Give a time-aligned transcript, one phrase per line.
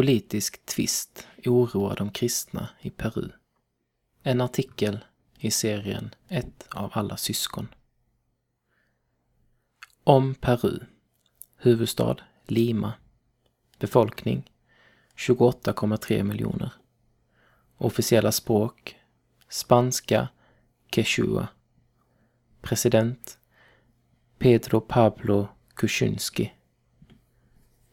[0.00, 3.28] politisk tvist oroar de kristna i Peru.
[4.22, 4.98] En artikel
[5.38, 7.68] i serien Ett av alla syskon.
[10.04, 10.78] Om Peru.
[11.56, 12.16] Huvudstad
[12.46, 12.92] Lima.
[13.78, 14.50] Befolkning
[15.16, 16.72] 28,3 miljoner.
[17.76, 18.96] Officiella språk
[19.48, 20.28] Spanska,
[20.90, 21.48] Quechua.
[22.60, 23.38] President
[24.38, 26.52] Pedro Pablo Kuczynski.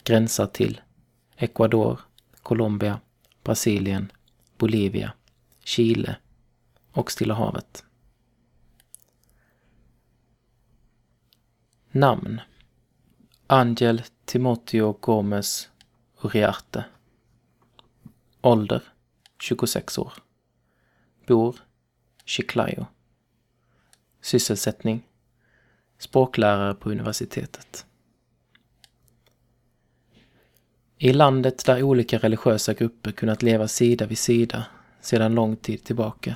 [0.03, 0.81] Gränsar till
[1.39, 1.99] Ecuador,
[2.43, 2.99] Colombia,
[3.43, 4.11] Brasilien,
[4.57, 5.13] Bolivia,
[5.63, 6.17] Chile
[6.91, 7.85] och Stilla havet.
[11.91, 12.41] Namn.
[13.47, 15.69] Angel Timoteo Gomez
[16.21, 16.85] Uriarte.
[18.41, 18.83] Ålder
[19.39, 20.13] 26 år.
[21.27, 21.55] Bor
[22.25, 22.85] Chiclayo.
[24.21, 25.07] Sysselsättning.
[25.97, 27.86] Språklärare på universitetet.
[30.99, 34.65] I landet där olika religiösa grupper kunnat leva sida vid sida
[35.01, 36.35] sedan lång tid tillbaka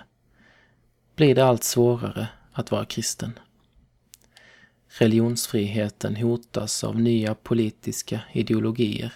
[1.16, 3.40] blir det allt svårare att vara kristen.
[4.88, 9.14] Religionsfriheten hotas av nya politiska ideologier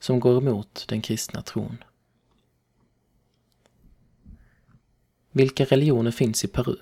[0.00, 1.76] som går emot den kristna tron.
[5.32, 6.76] Vilka religioner finns i Peru?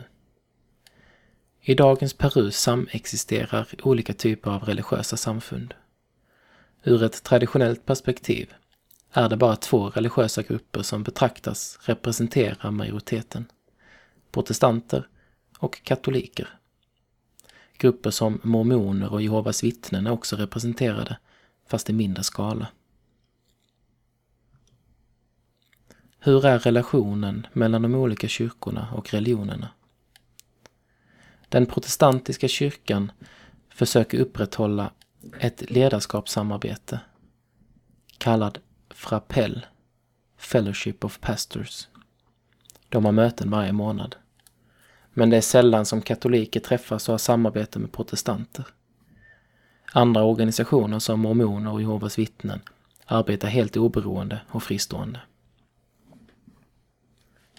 [1.61, 5.75] I dagens Peru samexisterar olika typer av religiösa samfund.
[6.83, 8.55] Ur ett traditionellt perspektiv
[9.12, 13.45] är det bara två religiösa grupper som betraktas representera majoriteten.
[14.31, 15.08] Protestanter
[15.58, 16.48] och katoliker.
[17.78, 21.19] Grupper som mormoner och Jehovas vittnen är också representerade,
[21.67, 22.67] fast i mindre skala.
[26.19, 29.69] Hur är relationen mellan de olika kyrkorna och religionerna?
[31.48, 33.12] Den protestantiska kyrkan
[33.69, 34.92] försöker upprätthålla
[35.41, 37.01] ett ledarskapssamarbete
[38.19, 38.59] kallad
[38.91, 39.67] Frappell
[40.37, 41.89] Fellowship of Pastors.
[42.89, 44.17] De har möten varje månad.
[45.13, 48.67] Men det är sällan som katoliker träffas och har samarbete med protestanter.
[49.92, 52.61] Andra organisationer som mormoner och Jehovas vittnen
[53.07, 55.20] arbetar helt oberoende och fristående.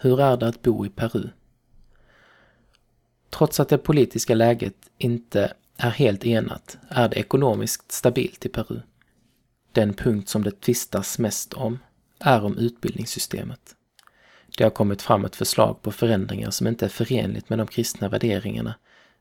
[0.02, 1.30] Hur är det att bo i Peru?
[3.30, 8.82] Trots att det politiska läget inte är helt enat är det ekonomiskt stabilt i Peru.
[9.72, 11.80] Den punkt som det tvistas mest om
[12.20, 13.76] är om utbildningssystemet.
[14.58, 18.10] Det har kommit fram ett förslag på förändringar som inte är förenligt med de kristna
[18.10, 18.76] värderingarna,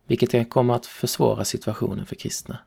[0.07, 2.59] vilket kan komma att försvåra situationen för kristna.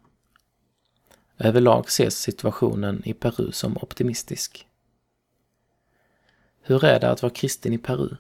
[1.38, 4.68] Överlag ses situationen i Peru som optimistisk.
[6.62, 8.16] Hur är det att vara kristen i Peru?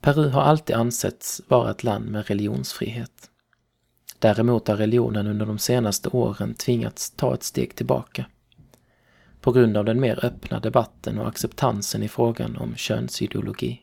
[0.00, 3.30] Peru har alltid ansetts vara ett land med religionsfrihet.
[4.26, 8.26] Däremot har religionen under de senaste åren tvingats ta ett steg tillbaka.
[9.40, 13.82] På grund av den mer öppna debatten och acceptansen i frågan om könsideologi.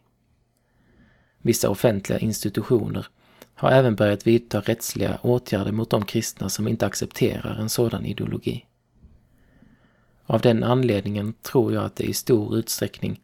[1.42, 3.08] Vissa offentliga institutioner
[3.54, 8.66] har även börjat vidta rättsliga åtgärder mot de kristna som inte accepterar en sådan ideologi.
[10.26, 13.20] Av den anledningen tror jag att det i stor utsträckning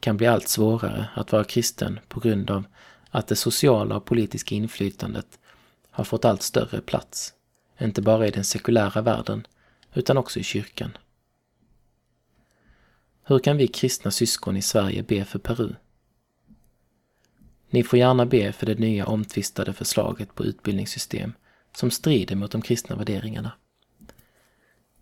[0.00, 2.64] kan bli allt svårare att vara kristen på grund av
[3.10, 5.38] att det sociala och politiska inflytandet
[5.94, 7.34] har fått allt större plats,
[7.80, 9.46] inte bara i den sekulära världen
[9.94, 10.96] utan också i kyrkan.
[13.24, 15.74] Hur kan vi kristna syskon i Sverige be för Peru?
[17.70, 21.32] Ni får gärna be för det nya omtvistade förslaget på utbildningssystem
[21.76, 23.52] som strider mot de kristna värderingarna.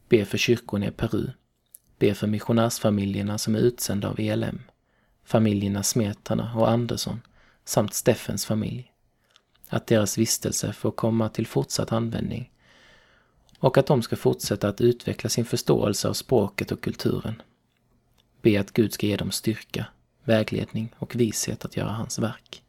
[0.08, 1.30] Be för kyrkorna i Peru.
[1.98, 4.62] Be för missionärsfamiljerna som är utsända av ELM,
[5.24, 7.20] familjerna Smetana och Andersson
[7.64, 8.91] samt Steffens familj.
[9.72, 12.50] Att deras vistelse får komma till fortsatt användning
[13.58, 17.42] och att de ska fortsätta att utveckla sin förståelse av språket och kulturen.
[18.42, 19.86] Be att Gud ska ge dem styrka,
[20.24, 22.62] vägledning och vishet att göra hans verk.